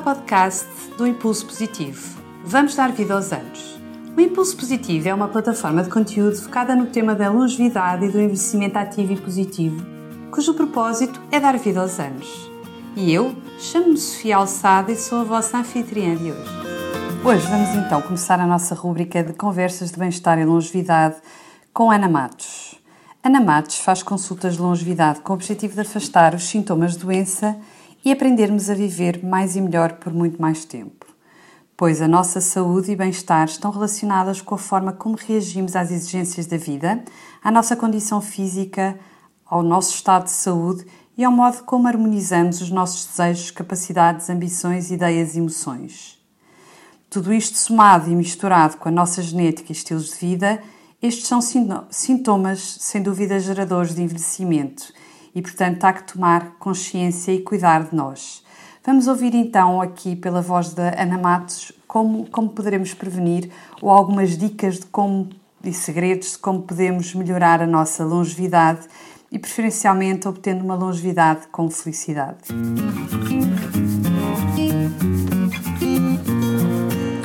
[0.00, 2.18] ao podcast do Impulso Positivo.
[2.42, 3.78] Vamos dar vida aos anos.
[4.16, 8.18] O Impulso Positivo é uma plataforma de conteúdo focada no tema da longevidade e do
[8.18, 9.84] envelhecimento ativo e positivo,
[10.30, 12.50] cujo propósito é dar vida aos anos.
[12.96, 16.50] E eu chamo-me Sofia Alçada e sou a vossa anfitriã de hoje.
[17.22, 21.16] Hoje vamos então começar a nossa rúbrica de conversas de bem-estar e longevidade
[21.74, 22.74] com Ana Matos.
[23.22, 27.54] Ana Matos faz consultas de longevidade com o objetivo de afastar os sintomas de doença
[28.04, 31.06] e aprendermos a viver mais e melhor por muito mais tempo.
[31.76, 36.46] Pois a nossa saúde e bem-estar estão relacionadas com a forma como reagimos às exigências
[36.46, 37.02] da vida,
[37.42, 38.98] à nossa condição física,
[39.46, 44.90] ao nosso estado de saúde e ao modo como harmonizamos os nossos desejos, capacidades, ambições,
[44.90, 46.18] ideias e emoções.
[47.08, 50.62] Tudo isto somado e misturado com a nossa genética e estilos de vida,
[51.02, 51.40] estes são
[51.90, 54.92] sintomas, sem dúvida, geradores de envelhecimento
[55.34, 58.44] e, portanto, há que tomar consciência e cuidar de nós.
[58.84, 63.50] Vamos ouvir então aqui pela voz da Ana Matos como, como poderemos prevenir
[63.80, 65.28] ou algumas dicas de como
[65.62, 68.88] e segredos de como podemos melhorar a nossa longevidade
[69.30, 72.38] e preferencialmente obtendo uma longevidade com felicidade.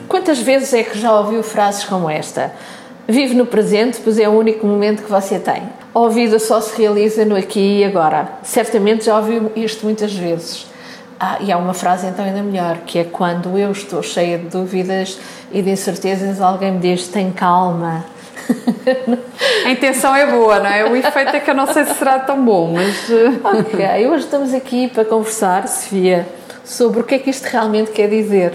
[0.07, 2.53] Quantas vezes é que já ouviu frases como esta?
[3.07, 5.61] Vive no presente, pois é o único momento que você tem.
[5.93, 8.27] A vida só se realiza no aqui e agora.
[8.41, 10.67] Certamente já ouviu isto muitas vezes.
[11.19, 14.47] Ah, e há uma frase então ainda melhor, que é quando eu estou cheia de
[14.47, 15.19] dúvidas
[15.51, 18.03] e de incertezas, alguém me diz: tem calma.
[19.65, 20.83] A intenção é boa, não é?
[20.85, 23.09] O efeito é que eu não sei se será tão bom, mas.
[23.09, 26.27] Eh, ok, hoje estamos aqui para conversar, Sofia,
[26.63, 28.53] sobre o que é que isto realmente quer dizer,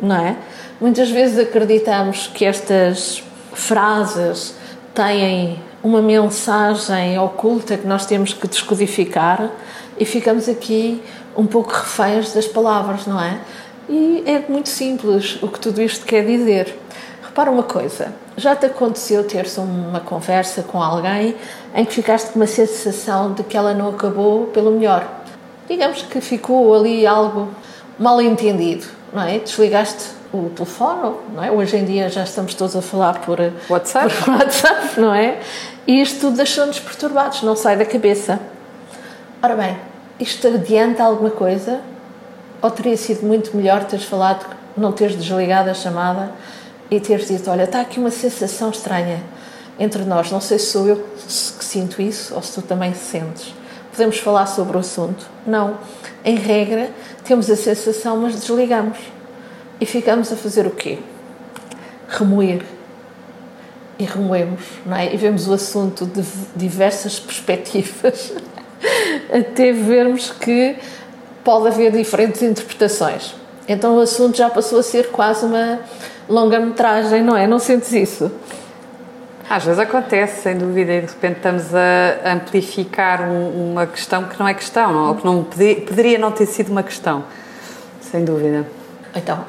[0.00, 0.36] não é?
[0.80, 4.54] Muitas vezes acreditamos que estas frases
[4.94, 9.50] têm uma mensagem oculta que nós temos que descodificar
[9.98, 11.02] e ficamos aqui
[11.36, 13.40] um pouco reféns das palavras, não é?
[13.88, 16.76] E é muito simples o que tudo isto quer dizer.
[17.22, 21.34] Repara uma coisa, já te aconteceu ter-se uma conversa com alguém
[21.74, 25.08] em que ficaste com uma sensação de que ela não acabou pelo melhor?
[25.68, 27.48] Digamos que ficou ali algo
[27.98, 29.38] mal entendido, não é?
[29.38, 31.50] Desligaste o telefone, não é?
[31.50, 35.40] Hoje em dia já estamos todos a falar por WhatsApp, por WhatsApp não é?
[35.86, 38.38] E isto deixou-nos perturbados, não sai da cabeça.
[39.42, 39.76] Ora bem,
[40.18, 41.80] isto adianta alguma coisa?
[42.62, 44.46] Ou teria sido muito melhor teres falado,
[44.76, 46.30] não teres desligado a chamada
[46.90, 49.22] e teres dito: Olha, está aqui uma sensação estranha
[49.78, 53.54] entre nós, não sei se sou eu que sinto isso ou se tu também sentes.
[53.90, 55.26] Podemos falar sobre o assunto?
[55.46, 55.78] Não.
[56.24, 56.90] Em regra,
[57.24, 58.98] temos a sensação, mas desligamos
[59.80, 60.98] e ficamos a fazer o quê?
[62.08, 62.62] Remoer.
[63.98, 65.12] E remoemos, não é?
[65.12, 66.22] E vemos o assunto de
[66.56, 68.32] diversas perspectivas,
[69.30, 70.76] até vermos que
[71.44, 73.34] pode haver diferentes interpretações.
[73.68, 75.80] Então o assunto já passou a ser quase uma
[76.28, 77.46] longa-metragem, não é?
[77.46, 78.30] Não sentes isso?
[79.48, 84.38] Às vezes acontece, sem dúvida, e de repente estamos a amplificar um, uma questão que
[84.38, 85.08] não é questão, não?
[85.08, 87.24] ou que não poderia não ter sido uma questão,
[88.00, 88.64] sem dúvida.
[89.14, 89.44] Então,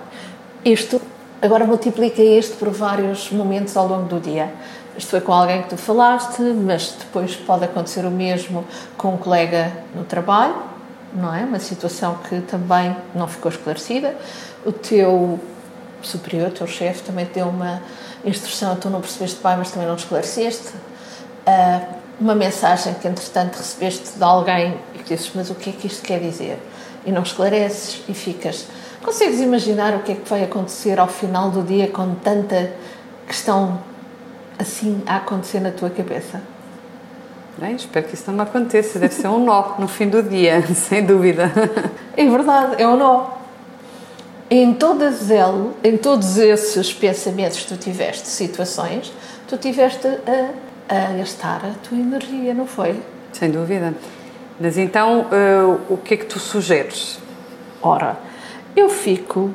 [0.64, 1.02] isto,
[1.42, 4.52] agora multiplica isto por vários momentos ao longo do dia.
[4.98, 8.66] Isto foi com alguém que tu falaste, mas depois pode acontecer o mesmo
[8.98, 10.56] com um colega no trabalho,
[11.14, 11.44] não é?
[11.44, 14.16] Uma situação que também não ficou esclarecida.
[14.66, 15.40] O teu
[16.02, 17.82] superior, o teu chefe, também deu uma
[18.24, 20.70] instrução, tu não percebeste bem, mas também não esclareceste.
[21.48, 25.74] Uh, uma mensagem que, entretanto, recebeste de alguém e que dizes, mas o que é
[25.74, 26.60] que isto quer dizer?
[27.04, 28.68] E não esclareces e ficas
[29.04, 32.72] Consegues imaginar o que é que vai acontecer ao final do dia com tanta
[33.26, 33.82] questão
[34.60, 36.42] assim a acontecer na tua cabeça?
[37.58, 39.00] Bem, espero que isso não me aconteça.
[39.00, 41.52] Deve ser um nó no fim do dia, sem dúvida.
[42.16, 43.26] É verdade, é um nó.
[44.50, 49.12] Em, todas el, em todos esses pensamentos que tu tiveste, situações,
[49.48, 53.02] tu tiveste a, a gastar a tua energia, não foi?
[53.32, 53.94] Sem dúvida.
[54.60, 57.18] Mas então, uh, o que é que tu sugeres?
[57.82, 58.18] Ora,
[58.76, 59.52] eu fico.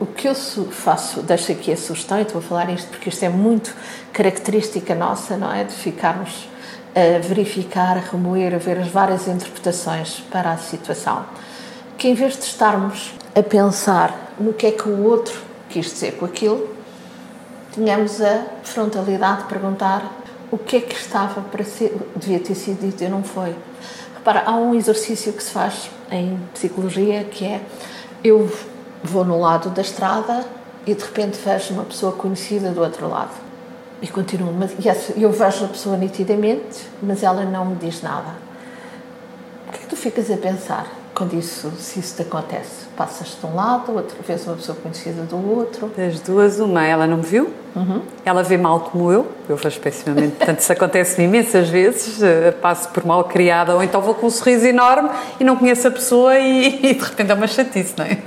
[0.00, 3.22] o que eu faço, deixo aqui a sugestão, e estou a falar isto porque isto
[3.24, 3.74] é muito
[4.12, 5.64] característica nossa, não é?
[5.64, 6.48] De ficarmos
[6.94, 11.24] a verificar, a remoer, a ver as várias interpretações para a situação.
[11.98, 16.12] Que em vez de estarmos a pensar no que é que o outro quis dizer
[16.16, 16.68] com aquilo,
[17.72, 20.18] tenhamos a frontalidade de perguntar
[20.50, 23.54] o que é que estava para ser, devia ter sido dito e não foi.
[24.14, 27.60] Repara, há um exercício que se faz em psicologia que é
[28.22, 28.50] eu
[29.02, 30.44] vou no lado da estrada
[30.86, 33.32] e de repente vejo uma pessoa conhecida do outro lado.
[34.02, 34.72] E continuo, mas
[35.16, 38.34] eu vejo a pessoa nitidamente, mas ela não me diz nada.
[39.68, 42.86] O que é que tu ficas a pensar quando isso, se isso te acontece?
[42.96, 45.90] Passas de um lado, outra vez uma pessoa conhecida do outro.
[45.96, 48.02] Das duas, uma, ela não me viu, uhum.
[48.24, 52.88] ela vê mal como eu, eu vejo pessimamente, portanto isso acontece imensas vezes, eh, passo
[52.90, 56.38] por mal criada ou então vou com um sorriso enorme e não conheço a pessoa
[56.38, 58.18] e, e de repente é uma chatice, não é?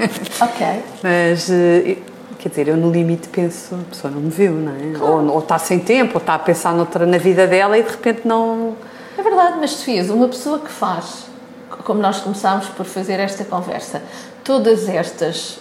[0.41, 0.83] Ok.
[1.01, 1.97] Mas, eh,
[2.37, 4.97] quer dizer, eu no limite penso, a pessoa não me viu, não é?
[4.97, 5.31] Claro.
[5.31, 8.21] Ou, está sem tempo, ou está a pensar noutra, na vida dela e de repente
[8.27, 8.75] não...
[9.17, 11.32] É verdade, mas Sofia, uma pessoa que faz
[11.83, 14.01] como nós começámos por fazer esta conversa,
[14.43, 15.59] todas estas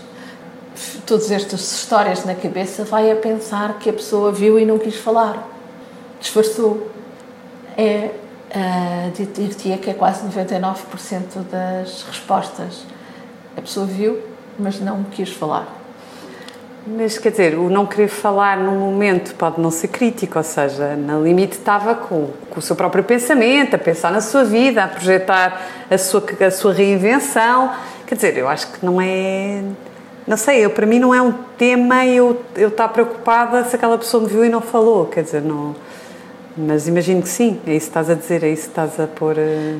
[1.06, 4.96] todas estas histórias na cabeça vai a pensar que a pessoa viu e não quis
[4.96, 5.46] falar,
[6.18, 6.90] disfarçou.
[7.76, 8.10] É,
[8.54, 12.84] uh, diria que é quase 99% das respostas.
[13.56, 14.22] A pessoa viu,
[14.58, 15.81] mas não quis falar.
[16.84, 20.96] Mas quer dizer, o não querer falar num momento pode não ser crítico, ou seja,
[20.96, 24.88] no limite estava com, com o seu próprio pensamento, a pensar na sua vida, a
[24.88, 27.72] projetar a sua, a sua reinvenção.
[28.04, 29.62] Quer dizer, eu acho que não é.
[30.26, 33.96] Não sei, eu, para mim não é um tema eu, eu estar preocupada se aquela
[33.96, 35.76] pessoa me viu e não falou, quer dizer, não.
[36.56, 39.06] Mas imagino que sim, é isso que estás a dizer, é isso que estás a
[39.06, 39.78] pôr a, eh,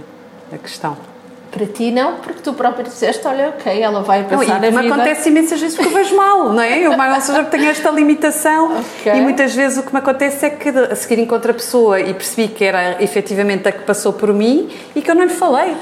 [0.52, 1.11] a questão.
[1.52, 4.80] Para ti não, porque tu própria disseste, olha, ok, ela vai pensar não, e na
[4.80, 4.94] vida...
[4.94, 6.78] acontece imensas vezes porque eu vejo mal, não é?
[6.78, 9.12] Eu, ou seja, tenho esta limitação okay.
[9.12, 12.14] e muitas vezes o que me acontece é que a seguir encontro a pessoa e
[12.14, 15.76] percebi que era efetivamente a que passou por mim e que eu não lhe falei.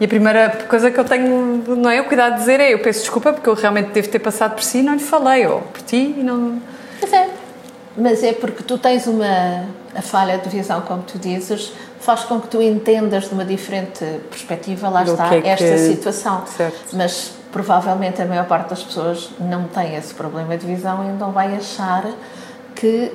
[0.00, 2.80] E a primeira coisa que eu tenho, não é, o cuidado de dizer é, eu
[2.80, 5.60] peço desculpa porque eu realmente devo ter passado por si e não lhe falei, ou
[5.60, 6.60] por ti e não...
[7.00, 7.28] Mas é,
[7.96, 11.72] mas é porque tu tens uma a falha de visão, como tu dizes,
[12.02, 15.64] faz com que tu entendas de uma diferente perspectiva, lá Do está, que é esta
[15.64, 15.78] que...
[15.78, 16.44] situação.
[16.46, 16.96] Certo.
[16.96, 21.30] Mas provavelmente a maior parte das pessoas não tem esse problema de visão e então
[21.30, 22.04] vai achar
[22.74, 23.12] que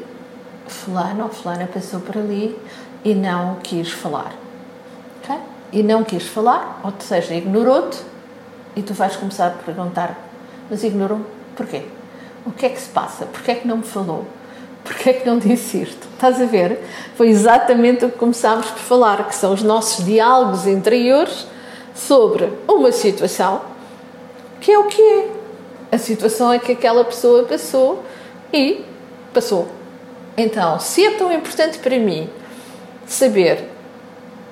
[0.68, 2.57] fulano ou fulana passou por ali
[3.04, 4.31] e não quis falar.
[5.22, 5.38] Okay?
[5.74, 8.00] E não quis falar, ou seja, ignorou-te
[8.74, 10.18] e tu vais começar a perguntar,
[10.69, 11.22] mas ignorou
[11.57, 11.84] porquê?
[12.45, 13.25] O que é que se passa?
[13.25, 14.25] Porquê é que não me falou?
[14.88, 16.07] Porquê é que não disse isto?
[16.13, 16.80] Estás a ver?
[17.16, 21.45] Foi exatamente o que começámos por falar, que são os nossos diálogos interiores
[21.94, 23.62] sobre uma situação
[24.62, 25.28] que é o que é.
[25.92, 28.04] A situação é que aquela pessoa passou
[28.51, 28.84] e
[29.34, 29.68] passou.
[30.38, 32.30] Então, se é tão importante para mim
[33.06, 33.69] saber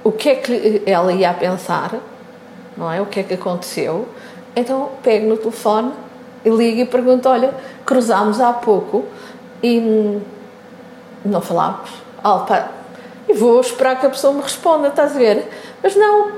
[0.04, 1.96] o que é que ela ia pensar,
[2.76, 3.02] não é?
[3.02, 4.08] O que é que aconteceu,
[4.56, 5.92] então pego no telefone
[6.44, 7.54] e ligo e pergunto: olha,
[7.86, 9.06] cruzámos há pouco
[9.66, 10.22] e
[11.28, 11.90] não falámos.
[12.24, 12.70] Alpa,
[13.28, 15.50] e vou esperar que a pessoa me responda, estás a ver?
[15.82, 16.34] Mas não,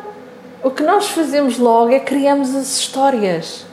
[0.64, 3.66] o que nós fazemos logo é criamos as histórias.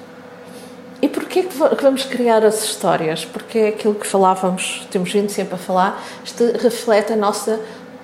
[1.01, 3.25] E porquê que vamos criar as histórias?
[3.25, 7.61] Porque é aquilo que falávamos, temos vindo sempre a falar, isto reflete a nossa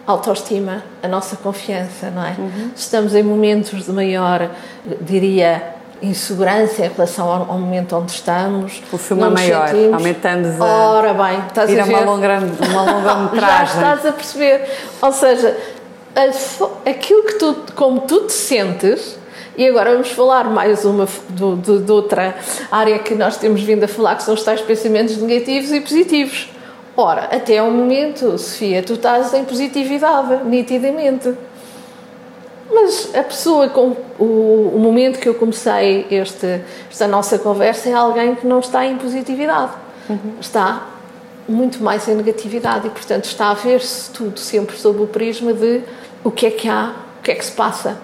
[0.06, 2.36] autoestima, a nossa confiança, não é?
[2.38, 2.70] Uhum.
[2.76, 4.50] Estamos em momentos de maior,
[5.00, 8.82] diria, insegurança em relação ao, ao, momento onde estamos.
[8.92, 9.94] O filme é maior, sentimos.
[9.94, 10.64] aumentamos a.
[10.64, 11.94] Ora bem, estás a ver.
[11.94, 12.38] Uma longa,
[12.68, 13.80] uma longa metragem.
[13.80, 14.68] Já estás a perceber.
[15.02, 15.56] Ou seja,
[16.86, 19.18] aquilo que tu, como tu te sentes.
[19.56, 22.34] E agora vamos falar mais uma do, do, de outra
[22.70, 26.48] área que nós temos vindo a falar, que são os tais pensamentos negativos e positivos.
[26.96, 31.34] Ora, até o momento, Sofia, tu estás em positividade, nitidamente.
[32.72, 37.92] Mas a pessoa com o, o, momento que eu comecei este, esta nossa conversa é
[37.92, 39.72] alguém que não está em positividade,
[40.08, 40.34] uhum.
[40.40, 40.86] está
[41.48, 45.82] muito mais em negatividade e, portanto, está a ver-se tudo sempre sob o prisma de
[46.22, 47.98] o que é que há, o que é que se passa.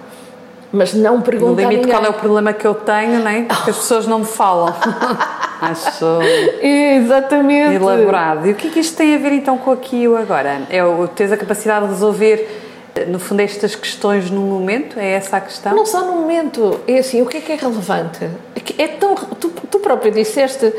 [0.72, 3.42] Mas não pergunta No limite, qual é o problema que eu tenho, não é?
[3.42, 4.74] Porque as pessoas não me falam.
[5.60, 6.18] Acho
[6.60, 7.76] Exatamente.
[7.76, 8.46] elaborado.
[8.46, 10.62] E o que é que isto tem a ver então com aqui e o agora?
[10.68, 12.65] É o tens a capacidade de resolver
[13.04, 14.98] no fundo, estas questões no momento?
[14.98, 15.74] É essa a questão?
[15.74, 16.80] Não só no momento.
[16.86, 18.24] É assim, o que é que é relevante?
[18.24, 20.72] É, é tão, tu, tu próprio disseste,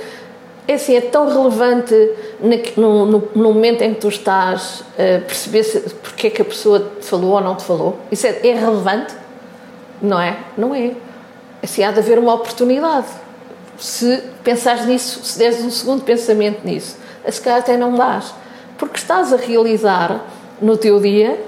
[0.67, 1.93] é assim, é tão relevante
[2.75, 6.45] no, no, no, momento em que tu estás a perceber se, porque é que a
[6.45, 7.99] pessoa te falou ou não te falou.
[8.11, 9.13] Isso é, é relevante?
[10.01, 10.37] Não é?
[10.57, 10.93] Não é.
[11.63, 13.07] Assim, há de haver uma oportunidade.
[13.77, 16.97] Se pensares nisso, se deres um segundo pensamento nisso,
[17.29, 18.33] se calhar até não dás.
[18.77, 20.21] Porque estás a realizar
[20.61, 21.39] no teu dia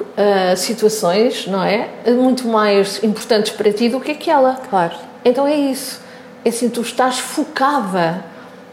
[0.00, 1.88] uh, situações, não é?
[2.06, 4.54] Muito mais importantes para ti do que aquela.
[4.68, 4.94] Claro.
[5.24, 6.00] Então é isso.
[6.44, 8.24] É assim, tu estás focada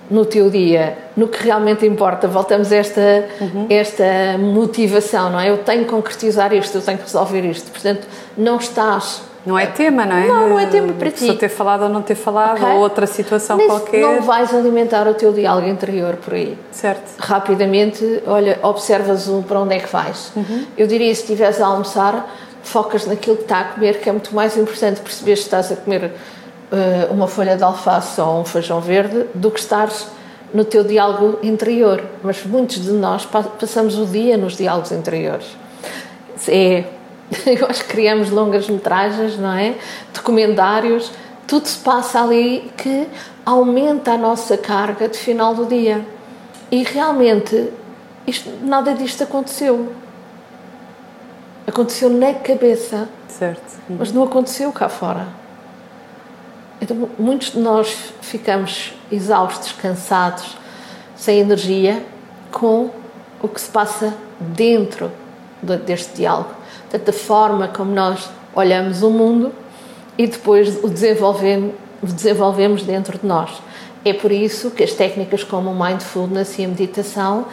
[0.09, 2.27] no teu dia, no que realmente importa.
[2.27, 3.67] Voltamos a esta, uhum.
[3.69, 5.49] esta motivação, não é?
[5.49, 7.69] Eu tenho que concretizar isto, eu tenho que resolver isto.
[7.69, 10.27] Portanto, não estás não é tema, não é?
[10.27, 11.25] Não, não é tema para ti.
[11.25, 12.73] Se ter falado ou não ter falado, okay.
[12.73, 14.01] ou outra situação Nem qualquer.
[14.01, 16.57] Não vais alimentar o teu diálogo interior por aí.
[16.71, 17.17] Certo.
[17.17, 20.31] Rapidamente, olha, observas para onde é que vais.
[20.35, 20.65] Uhum.
[20.77, 22.29] Eu diria, se estivesse a almoçar,
[22.63, 25.75] focas naquilo que está a comer, que é muito mais importante perceber se estás a
[25.75, 26.11] comer
[26.71, 30.07] uh, uma folha de alface ou um feijão verde do que estares
[30.53, 32.03] no teu diálogo interior.
[32.23, 35.45] Mas muitos de nós passamos o dia nos diálogos interiores.
[36.47, 36.83] É,
[37.43, 39.75] que criamos longas metragens, não é?
[40.13, 41.11] Documentários,
[41.47, 43.07] tudo se passa ali que
[43.45, 46.05] aumenta a nossa carga de final do dia.
[46.71, 47.71] E realmente
[48.27, 49.91] isto, nada disto aconteceu.
[51.65, 53.09] Aconteceu na cabeça.
[53.27, 53.79] Certo.
[53.89, 55.27] Mas não aconteceu cá fora.
[56.81, 60.57] Então, muitos de nós ficamos exaustos, cansados,
[61.15, 62.03] sem energia,
[62.51, 62.89] com
[63.41, 65.11] o que se passa dentro
[65.85, 66.58] deste diálogo.
[66.89, 69.51] Portanto, a forma como nós olhamos o mundo
[70.17, 73.61] e depois o desenvolvemos, desenvolvemos dentro de nós.
[74.03, 77.45] É por isso que as técnicas como o mindfulness e a meditação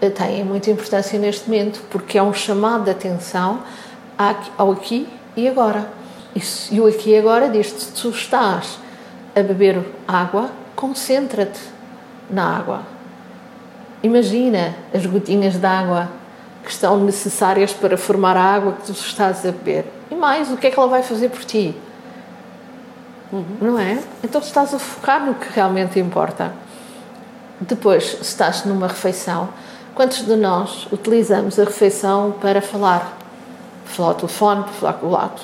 [0.00, 3.60] eh, têm muita importância neste momento, porque é um chamado de atenção
[4.56, 5.88] ao aqui e agora.
[6.70, 8.78] E o aqui e agora diz-te: se tu estás
[9.34, 11.60] a beber água, concentra-te
[12.30, 12.82] na água.
[14.02, 16.19] Imagina as gotinhas de água
[16.64, 19.86] que estão necessárias para formar a água que tu estás a beber.
[20.10, 21.74] E mais, o que é que ela vai fazer por ti?
[23.32, 23.44] Uhum.
[23.60, 23.98] Não é?
[24.22, 26.52] Então estás a focar no que realmente importa.
[27.60, 29.48] Depois, se estás numa refeição,
[29.94, 33.16] quantos de nós utilizamos a refeição para falar?
[33.84, 35.42] Para falar ao telefone, para falar com o lado.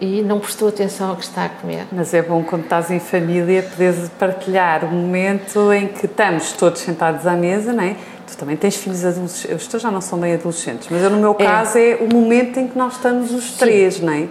[0.00, 1.86] E não prestou atenção ao que está a comer.
[1.92, 6.80] Mas é bom quando estás em família poderes partilhar o momento em que estamos todos
[6.80, 7.96] sentados à mesa, não é?
[8.30, 11.16] Tu também tens filhos adolescentes, os teus já não são bem adolescentes, mas eu, no
[11.16, 11.44] meu é.
[11.44, 14.06] caso é o momento em que nós estamos os três, Sim.
[14.06, 14.28] não é?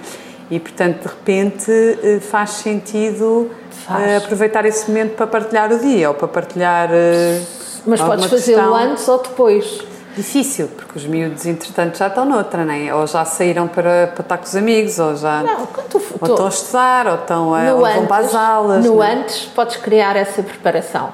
[0.49, 4.03] E, portanto, de repente eh, faz sentido faz.
[4.03, 6.89] Eh, aproveitar esse momento para partilhar o dia ou para partilhar.
[6.91, 7.41] Eh,
[7.85, 9.83] Mas podes fazê-lo antes ou depois.
[10.15, 12.93] Difícil, porque os miúdos, entretanto, já estão noutra, não é?
[12.93, 16.45] Ou já saíram para, para estar com os amigos, ou já não, tu, ou estão
[16.45, 18.85] a estudar, ou, estão a, ou antes, vão para as aulas.
[18.85, 19.13] No é?
[19.13, 21.11] antes, podes criar essa preparação.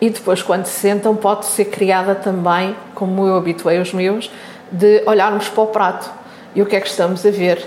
[0.00, 4.30] E depois, quando se sentam, pode ser criada também, como eu habituei os meus,
[4.72, 6.10] de olharmos para o prato.
[6.54, 7.66] E o que é que estamos a ver?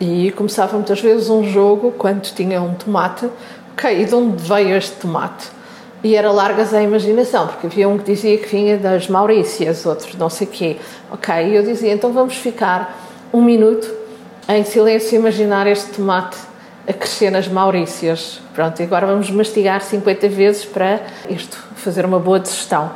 [0.00, 3.28] E começava muitas vezes um jogo quando tinha um tomate,
[3.72, 5.48] ok, e de onde veio este tomate?
[6.02, 10.14] E era largas a imaginação, porque havia um que dizia que vinha das Maurícias, outros
[10.14, 10.76] não sei quê.
[11.10, 12.96] Ok, e eu dizia, então vamos ficar
[13.32, 13.92] um minuto
[14.48, 16.36] em silêncio imaginar este tomate
[16.86, 18.40] a crescer nas Maurícias.
[18.54, 22.90] Pronto, e agora vamos mastigar 50 vezes para isto fazer uma boa digestão.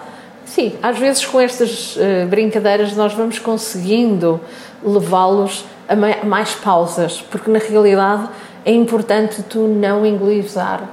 [0.46, 4.40] Sim, às vezes com estas uh, brincadeiras nós vamos conseguindo
[4.82, 8.28] levá-los a mais pausas, porque na realidade
[8.64, 10.44] é importante tu não engolir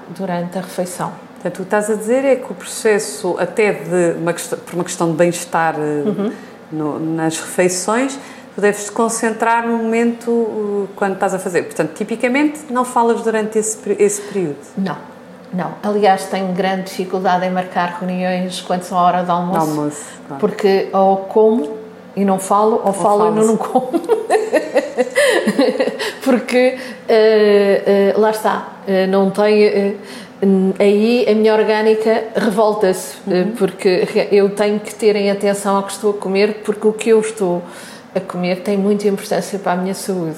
[0.10, 1.12] durante a refeição.
[1.36, 5.12] Portanto, tu estás a dizer é que o processo, até de uma por uma questão
[5.12, 6.32] de bem-estar eh,
[6.72, 7.00] uhum.
[7.16, 8.18] nas refeições,
[8.62, 11.64] deves te concentrar no momento uh, quando estás a fazer.
[11.64, 14.58] Portanto, tipicamente não falas durante esse, esse período.
[14.78, 14.98] Não,
[15.54, 15.74] não.
[15.84, 19.60] Aliás, tenho grande dificuldade em marcar reuniões quando são a hora do almoço.
[19.60, 20.40] almoço claro.
[20.40, 21.78] Porque ou como
[22.16, 23.92] e não falo, ou, ou falo e não, não como.
[26.24, 29.98] Porque uh, uh, lá está, uh, não tem.
[30.80, 33.52] aí a minha orgânica revolta-se, uhum.
[33.56, 37.10] porque eu tenho que ter em atenção ao que estou a comer, porque o que
[37.10, 37.62] eu estou
[38.18, 40.38] a comer tem muita importância para a minha saúde.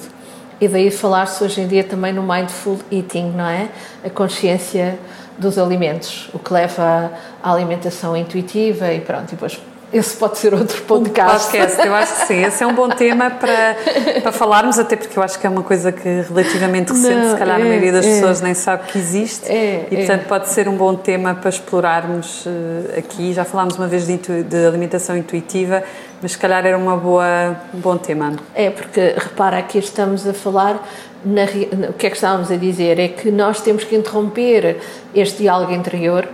[0.60, 3.68] E daí falar-se hoje em dia também no mindful eating, não é?
[4.04, 4.98] A consciência
[5.38, 9.58] dos alimentos, o que leva à alimentação intuitiva e pronto, e depois
[9.92, 11.48] esse pode ser outro podcast.
[11.48, 12.44] Um podcast, eu acho que sim.
[12.44, 13.76] Esse é um bom tema para,
[14.22, 17.36] para falarmos, até porque eu acho que é uma coisa que relativamente recente, Não, se
[17.36, 19.50] calhar é, a maioria das é, pessoas nem sabe que existe.
[19.50, 20.24] É, e, portanto, é.
[20.24, 23.32] pode ser um bom tema para explorarmos uh, aqui.
[23.32, 25.82] Já falámos uma vez de, de, alimentação intuitiva,
[26.22, 28.34] mas se calhar era uma boa, um bom tema.
[28.54, 30.86] É, porque repara, aqui estamos a falar
[31.24, 31.44] na,
[31.88, 32.98] o que é que estávamos a dizer?
[32.98, 34.78] É que nós temos que interromper
[35.14, 36.28] este diálogo interior,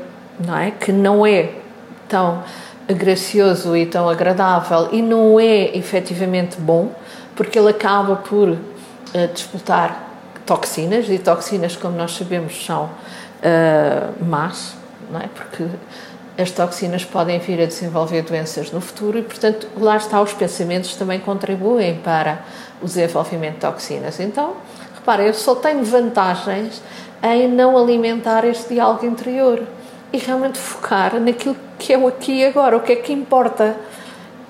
[0.45, 0.71] não é?
[0.71, 1.50] Que não é
[2.09, 2.43] tão
[2.88, 6.93] gracioso e tão agradável e não é efetivamente bom,
[7.35, 8.59] porque ele acaba por uh,
[9.33, 10.05] disputar
[10.45, 14.76] toxinas, e toxinas, como nós sabemos, são uh, más,
[15.11, 15.28] não é?
[15.35, 15.64] porque
[16.38, 20.95] as toxinas podem vir a desenvolver doenças no futuro e, portanto, lá está, os pensamentos
[20.95, 22.40] também contribuem para
[22.83, 24.21] o desenvolvimento de toxinas.
[24.21, 24.55] Então,
[24.95, 26.83] repara, eu só tenho vantagens
[27.23, 29.62] em não alimentar este diálogo interior
[30.12, 33.76] e realmente focar naquilo que é o aqui e agora, o que é que importa.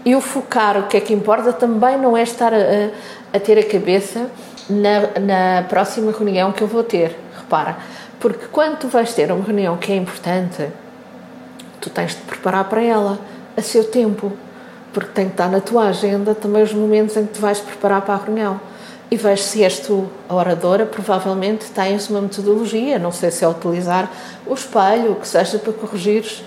[0.04, 2.90] E o focar o que é que importa também não é estar a,
[3.32, 4.30] a ter a cabeça
[4.68, 7.16] na, na próxima reunião que eu vou ter.
[7.36, 7.76] Repara,
[8.20, 10.68] porque quando tu vais ter uma reunião que é importante,
[11.88, 13.18] tu tens de preparar para ela
[13.56, 14.32] a seu tempo.
[14.92, 18.00] porque tem que estar na tua agenda também os momentos em que te vais preparar
[18.00, 18.58] para a reunião.
[19.10, 23.48] E vejo se és tu a oradora, provavelmente tens uma metodologia, não sei se é
[23.48, 24.10] utilizar
[24.46, 26.42] o espelho, o que seja para corrigires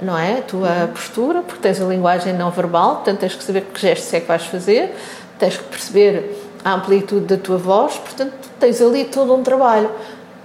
[0.00, 0.38] não é?
[0.38, 0.88] A tua uhum.
[0.88, 4.26] postura, porque tens a linguagem não verbal, portanto tens que saber que gestos é que
[4.26, 4.94] vais fazer,
[5.38, 9.90] tens que perceber a amplitude da tua voz, portanto tens ali todo um trabalho.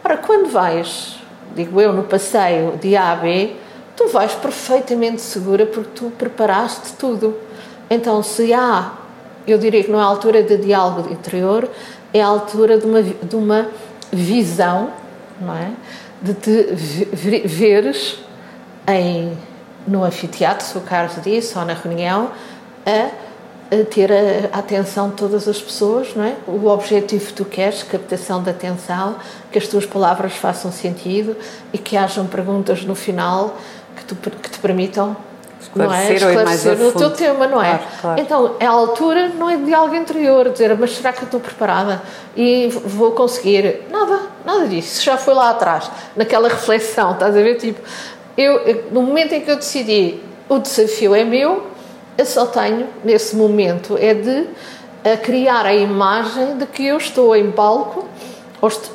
[0.03, 1.17] Ora, quando vais,
[1.55, 3.55] digo eu, no passeio de A a B,
[3.97, 7.35] tu vais perfeitamente segura porque tu preparaste tudo.
[7.89, 8.93] Então, se há,
[9.47, 11.67] eu diria que não é a altura de diálogo interior,
[12.13, 13.67] é a altura de uma, de uma
[14.11, 14.91] visão,
[15.41, 15.71] não é?
[16.21, 16.75] De te
[17.45, 18.19] veres
[18.87, 19.35] em,
[19.87, 22.31] no anfiteatro, se o Carlos disse, ou na reunião,
[22.85, 23.27] a
[23.69, 26.35] a ter a, atenção de todas as pessoas, não é?
[26.47, 29.17] O objetivo que tu queres, captação da atenção,
[29.51, 31.35] que as tuas palavras façam sentido
[31.73, 33.57] e que hajam perguntas no final
[33.97, 35.17] que, tu, que te permitam
[35.59, 36.33] esclarecer, não é?
[36.33, 37.77] esclarecer o teu tema, não é?
[37.77, 38.21] Claro, claro.
[38.21, 42.01] Então, a altura não é de algo interior, dizer, mas será que eu estou preparada
[42.35, 43.81] e vou conseguir?
[43.91, 45.03] Nada, nada disso.
[45.03, 47.55] Já foi lá atrás, naquela reflexão, estás a ver?
[47.55, 47.81] Tipo,
[48.37, 51.67] eu, no momento em que eu decidi o desafio é meu,
[52.17, 54.47] eu só tenho, nesse momento, é de
[55.03, 58.07] a criar a imagem de que eu estou em palco,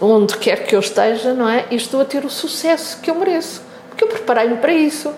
[0.00, 1.64] onde quer que eu esteja, não é?
[1.70, 3.62] E estou a ter o sucesso que eu mereço,
[4.02, 5.12] porque eu preparei-me para isso.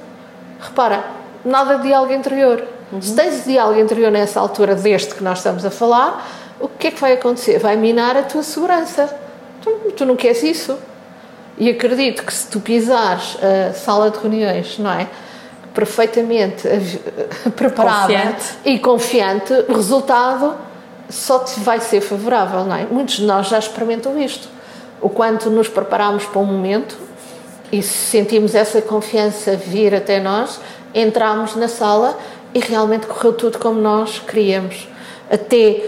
[0.60, 1.04] Repara,
[1.44, 2.64] nada de diálogo interior.
[2.92, 3.00] Uhum.
[3.00, 6.26] Se tens diálogo interior nessa altura deste que nós estamos a falar,
[6.60, 7.58] o que é que vai acontecer?
[7.58, 9.14] Vai minar a tua segurança.
[9.62, 10.78] Tu, tu não queres isso.
[11.56, 15.08] E acredito que se tu pisares a sala de reuniões, não é?
[15.72, 16.68] Perfeitamente
[17.56, 18.44] preparada confiante.
[18.64, 20.54] e confiante, o resultado
[21.08, 22.86] só te vai ser favorável, não é?
[22.90, 24.48] Muitos de nós já experimentam isto.
[25.00, 26.96] O quanto nos preparamos para um momento
[27.74, 30.60] e sentimos essa confiança vir até nós,
[30.94, 32.16] entramos na sala
[32.54, 34.86] e realmente correu tudo como nós queríamos.
[35.28, 35.82] Até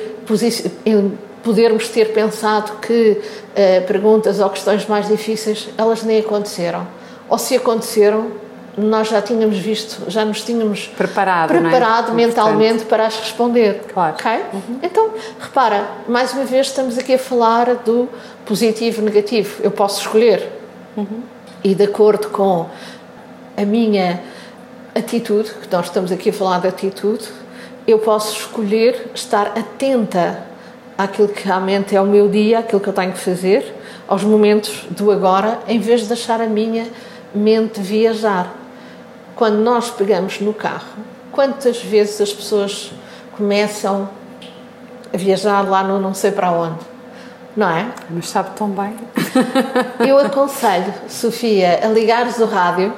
[1.44, 6.88] podermos ter pensado que uh, perguntas ou questões mais difíceis, elas nem aconteceram.
[7.28, 8.32] Ou se aconteceram,
[8.76, 11.60] nós já tínhamos visto, já nos tínhamos preparado, é?
[11.60, 12.14] preparado é?
[12.14, 13.84] mentalmente para as responder.
[13.94, 14.14] Claro.
[14.14, 14.40] Okay?
[14.52, 14.78] Uhum.
[14.82, 18.08] Então, repara, mais uma vez estamos aqui a falar do
[18.44, 19.62] positivo e negativo.
[19.62, 20.50] Eu posso escolher.
[20.96, 21.35] Uhum.
[21.66, 22.66] E de acordo com
[23.56, 24.22] a minha
[24.94, 27.24] atitude, que nós estamos aqui a falar de atitude,
[27.88, 30.44] eu posso escolher estar atenta
[30.96, 33.74] àquilo que realmente é o meu dia, aquilo que eu tenho que fazer,
[34.06, 36.86] aos momentos do agora, em vez de deixar a minha
[37.34, 38.54] mente viajar.
[39.34, 40.86] Quando nós pegamos no carro,
[41.32, 42.92] quantas vezes as pessoas
[43.36, 44.08] começam
[45.12, 46.78] a viajar lá no não sei para onde?
[47.56, 47.92] Não é?
[48.08, 48.94] Mas sabe tão bem.
[50.06, 52.92] Eu aconselho, Sofia, a ligares o rádio,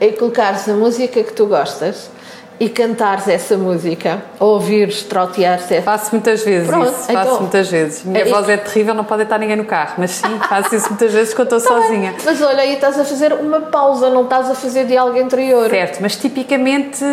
[0.00, 2.10] a colocares a música que tu gostas
[2.58, 5.74] e cantares essa música, ou ouvires trotear-se.
[5.74, 8.04] É- faço muitas vezes Pronto, isso, então, faço muitas vezes.
[8.04, 10.88] Minha é, voz é terrível, não pode estar ninguém no carro, mas sim, faço isso
[10.88, 12.12] muitas vezes quando estou tá sozinha.
[12.12, 12.20] Bem.
[12.24, 15.68] Mas olha, aí estás a fazer uma pausa, não estás a fazer diálogo interior.
[15.68, 17.04] Certo, mas tipicamente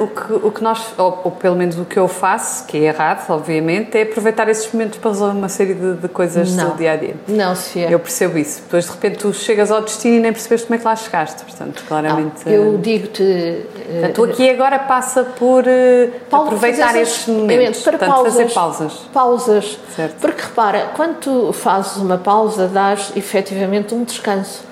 [0.00, 2.88] o que, o que nós, ou, ou pelo menos o que eu faço, que é
[2.88, 6.70] errado, obviamente, é aproveitar esses momentos para resolver uma série de, de coisas não.
[6.70, 7.14] do dia a dia.
[7.28, 7.90] Não, Sofia.
[7.90, 8.62] Eu percebo isso.
[8.62, 11.44] Depois de repente tu chegas ao destino e nem percebeste como é que lá chegaste,
[11.44, 12.42] portanto, claramente.
[12.46, 13.64] Não, eu digo-te.
[13.90, 18.92] Portanto, tu aqui agora passa por uh, aproveitar estes momentos, para portanto, pausas, fazer pausas.
[19.12, 19.78] Pausas.
[19.94, 20.16] Certo.
[20.20, 24.62] Porque repara, quando tu fazes uma pausa, dás efetivamente um descanso.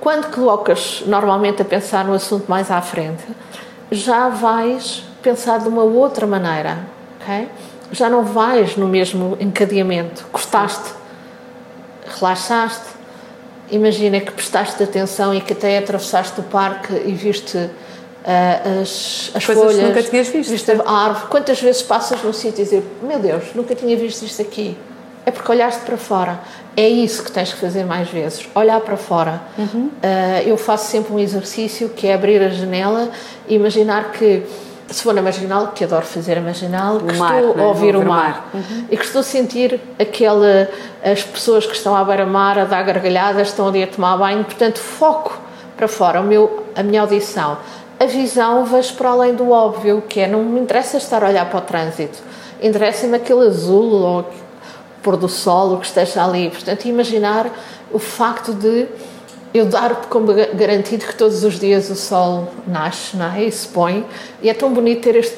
[0.00, 3.22] Quando colocas normalmente a pensar no assunto mais à frente,
[3.90, 6.78] já vais pensar de uma outra maneira,
[7.20, 7.48] ok?
[7.92, 10.26] Já não vais no mesmo encadeamento.
[10.32, 10.92] Gostaste,
[12.18, 12.86] relaxaste,
[13.70, 17.70] imagina que prestaste atenção e que até atravessaste o parque e viste
[18.22, 19.76] Uh, as, as Coisas folhas.
[19.76, 20.50] que nunca tinhas visto.
[20.50, 21.26] Viste a árvore.
[21.28, 24.76] Quantas vezes passas num sítio e dizer, meu Deus, nunca tinha visto isto aqui?
[25.26, 26.40] É porque olhaste para fora.
[26.76, 29.42] É isso que tens que fazer mais vezes, olhar para fora.
[29.58, 29.86] Uhum.
[29.86, 29.90] Uh,
[30.46, 33.10] eu faço sempre um exercício que é abrir a janela
[33.46, 34.42] e imaginar que,
[34.88, 38.04] se for na marginal, que adoro fazer a marginal, que mar, estou a ouvir o
[38.04, 38.50] mar, mar.
[38.54, 38.84] Uhum.
[38.90, 40.68] e que estou a sentir aquela,
[41.04, 44.78] as pessoas que estão à beira-mar a dar gargalhadas, estão ali a tomar banho, portanto,
[44.78, 45.38] foco
[45.76, 47.58] para fora, o meu, a minha audição
[48.02, 51.48] a visão vejo para além do óbvio, que é não me interessa estar a olhar
[51.48, 52.18] para o trânsito,
[52.60, 54.30] interessa-me aquele azul ou
[55.04, 56.50] pôr do sol, o que esteja ali.
[56.50, 57.48] Portanto, imaginar
[57.92, 58.88] o facto de
[59.54, 63.44] eu dar como garantido que todos os dias o sol nasce não é?
[63.44, 64.04] e se põe,
[64.40, 65.36] e é tão bonito ter este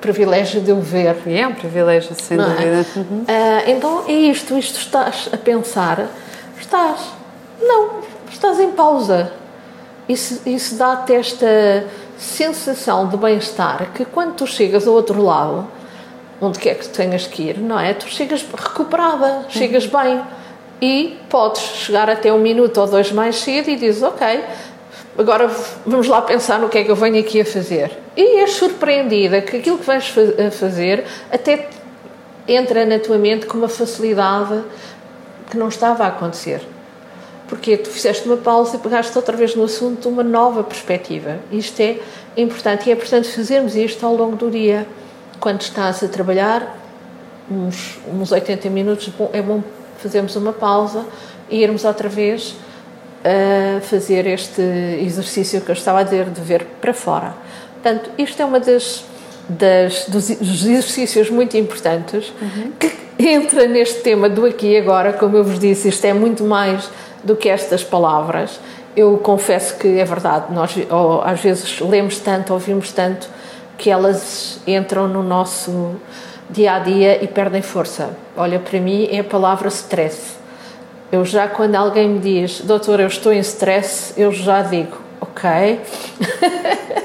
[0.00, 1.16] privilégio de o ver.
[1.26, 2.48] E é um privilégio, sem não é?
[2.48, 2.86] dúvida.
[2.96, 2.98] É?
[2.98, 3.20] Uhum.
[3.20, 6.08] Uh, então é isto, isto estás a pensar,
[6.58, 6.98] estás,
[7.62, 8.00] não,
[8.32, 9.43] estás em pausa
[10.08, 11.86] isso, isso dá-te esta
[12.18, 15.66] sensação de bem-estar que quando tu chegas ao outro lado,
[16.40, 17.94] onde quer que tu tenhas que ir, não é?
[17.94, 20.22] Tu chegas recuperada, chegas bem
[20.80, 24.44] e podes chegar até um minuto ou dois mais cedo e dizes, ok,
[25.18, 25.50] agora
[25.86, 27.90] vamos lá pensar no que é que eu venho aqui a fazer.
[28.16, 30.14] E és surpreendida que aquilo que vais
[30.46, 31.68] a fazer até
[32.46, 34.62] entra na tua mente com uma facilidade
[35.50, 36.73] que não estava a acontecer.
[37.48, 41.38] Porque tu fizeste uma pausa e pegaste outra vez no assunto uma nova perspectiva.
[41.52, 41.98] Isto é
[42.36, 44.86] importante e é importante fazermos isto ao longo do dia.
[45.38, 46.78] Quando estás a trabalhar,
[47.50, 49.62] uns, uns 80 minutos, é bom
[49.98, 51.04] fazermos uma pausa
[51.50, 52.56] e irmos outra vez
[53.24, 54.62] a fazer este
[55.00, 57.34] exercício que eu estava a dizer de ver para fora.
[57.74, 59.04] Portanto, isto é uma das,
[59.48, 62.72] das dos exercícios muito importantes uhum.
[62.78, 66.44] que entra neste tema do aqui e agora, como eu vos disse, isto é muito
[66.44, 66.90] mais
[67.24, 68.60] do que estas palavras.
[68.96, 73.28] Eu confesso que é verdade, nós ou, às vezes lemos tanto, ouvimos tanto,
[73.76, 75.96] que elas entram no nosso
[76.48, 78.16] dia a dia e perdem força.
[78.36, 80.36] Olha, para mim é a palavra stress.
[81.10, 85.80] Eu já, quando alguém me diz, doutor, eu estou em stress, eu já digo, ok.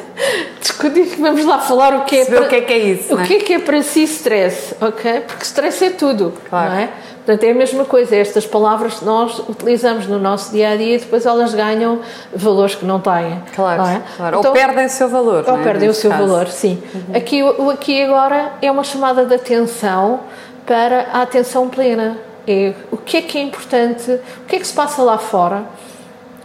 [1.18, 3.16] Vamos lá falar o que é, para, o que é, que é isso.
[3.16, 3.26] O é?
[3.26, 5.22] que é que é para si stress, ok?
[5.28, 6.72] Porque stress é tudo, claro.
[6.72, 6.90] não é?
[7.30, 10.96] Portanto, é a mesma coisa, estas palavras que nós utilizamos no nosso dia a dia
[10.96, 12.00] e depois elas ganham
[12.34, 13.40] valores que não têm.
[13.56, 14.02] Claro, não é?
[14.18, 14.40] claro.
[14.40, 15.44] Então, ou perdem o seu valor.
[15.48, 15.64] Ou é?
[15.64, 16.26] perdem o seu caso.
[16.26, 16.82] valor, sim.
[16.96, 17.16] Uhum.
[17.16, 20.22] Aqui, o aqui agora é uma chamada de atenção
[20.66, 22.18] para a atenção plena.
[22.48, 25.66] É o que é que é importante, o que é que se passa lá fora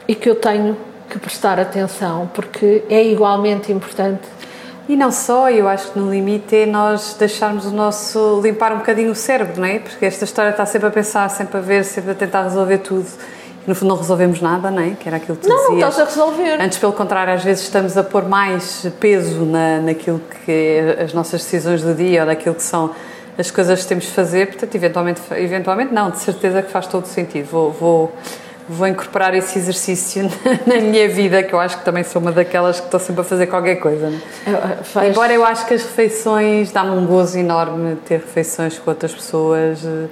[0.07, 0.77] e que eu tenho
[1.09, 4.23] que prestar atenção, porque é igualmente importante
[4.87, 8.41] e não só, eu acho que no limite é nós deixarmos o nosso.
[8.43, 9.79] limpar um bocadinho o cérebro, não é?
[9.79, 13.07] Porque esta história está sempre a pensar, sempre a ver, sempre a tentar resolver tudo.
[13.67, 14.91] E no fundo não resolvemos nada, não é?
[14.91, 15.81] Que era aquilo que tu não, dizias.
[15.81, 16.61] Não, estás a resolver.
[16.61, 21.15] Antes, pelo contrário, às vezes estamos a pôr mais peso na, naquilo que é as
[21.15, 22.91] nossas decisões do dia ou naquilo que são
[23.39, 24.49] as coisas que temos de fazer.
[24.49, 27.47] Portanto, eventualmente, eventualmente não, de certeza que faz todo o sentido.
[27.51, 28.13] Vou, vou
[28.69, 30.31] vou incorporar esse exercício
[30.67, 33.25] na minha vida, que eu acho que também sou uma daquelas que estou sempre a
[33.25, 34.13] fazer qualquer coisa.
[34.47, 34.83] É?
[34.83, 35.11] Faz...
[35.11, 39.83] Embora eu acho que as refeições dá-me um gozo enorme ter refeições com outras pessoas
[39.85, 40.09] uh,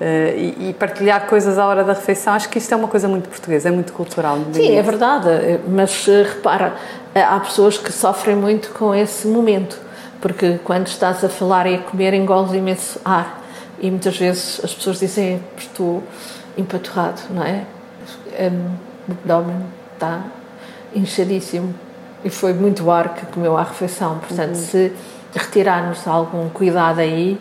[0.00, 3.28] e, e, partilhar coisas à hora da refeição, acho que isto é uma coisa muito
[3.28, 4.38] portuguesa, é muito cultural.
[4.52, 5.28] Sim, é verdade,
[5.68, 6.74] mas repara,
[7.14, 9.78] há pessoas que sofrem muito com esse momento,
[10.18, 13.44] porque quando estás a falar e a comer engoles imenso ar
[13.78, 16.02] e muitas vezes as pessoas dizem estou
[16.56, 17.64] empaturrado, não é?
[19.08, 20.22] O abdômen está
[20.94, 21.74] inchadíssimo
[22.24, 24.18] e foi muito ar que comeu à refeição.
[24.18, 24.62] Portanto, uhum.
[24.62, 24.92] se
[25.34, 27.38] retirarmos algum cuidado aí,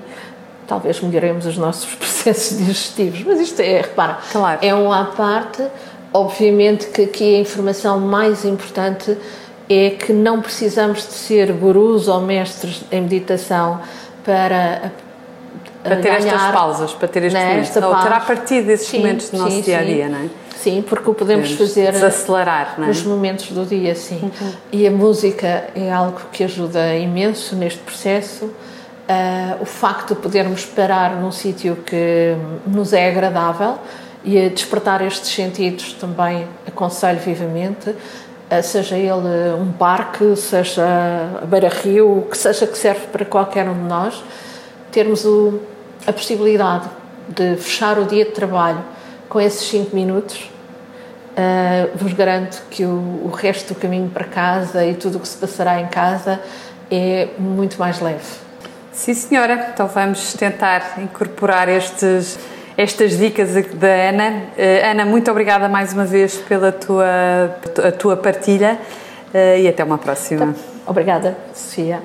[0.67, 3.23] talvez melhoremos os nossos processos digestivos.
[3.23, 4.59] Mas isto é, repara, claro.
[4.61, 5.63] é um à parte.
[6.11, 9.15] Obviamente que aqui a informação mais importante
[9.69, 13.79] é que não precisamos de ser gurus ou mestres em meditação
[14.25, 14.91] para
[15.83, 18.97] para ter ganhar, estas pausas, para ter estes momentos, ou terá a partir desses sim,
[18.97, 20.29] momentos do nosso sim, dia a dia, não é?
[20.61, 22.87] Sim, porque o podemos, fazer desacelerar não é?
[22.87, 24.19] nos momentos do dia, sim.
[24.21, 24.51] Uhum.
[24.73, 28.45] E a música é algo que ajuda imenso neste processo.
[28.45, 32.35] Uh, o facto de podermos parar num sítio que
[32.67, 33.77] nos é agradável
[34.23, 37.95] e a despertar estes sentidos também aconselho vivamente, uh,
[38.61, 40.85] seja ele um parque, seja
[41.41, 44.21] a beira-rio, que seja que serve para qualquer um de nós,
[44.91, 45.61] termos o,
[46.05, 46.89] a possibilidade
[47.29, 48.98] de fechar o dia de trabalho
[49.29, 50.49] com esses 5 minutos,
[51.37, 55.27] uh, vos garanto que o, o, resto do caminho para casa e tudo o que
[55.27, 56.41] se passará em casa
[56.91, 58.25] é muito mais leve.
[58.91, 59.69] Sim, senhora.
[59.73, 62.39] Então vamos tentar incorporar estes,
[62.75, 64.43] estas dicas da Ana.
[64.57, 67.05] Uh, Ana, muito obrigada mais uma vez pela tua,
[67.87, 68.79] a tua partilha
[69.33, 70.55] uh, e até uma próxima.
[70.87, 72.01] Obrigada, Sofia.